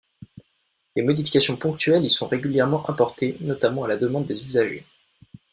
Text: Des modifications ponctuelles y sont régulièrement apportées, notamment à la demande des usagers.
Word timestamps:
Des 0.95 1.03
modifications 1.03 1.57
ponctuelles 1.57 2.03
y 2.03 2.09
sont 2.09 2.27
régulièrement 2.27 2.83
apportées, 2.87 3.37
notamment 3.41 3.83
à 3.83 3.87
la 3.87 3.97
demande 3.97 4.25
des 4.25 4.47
usagers. 4.47 4.87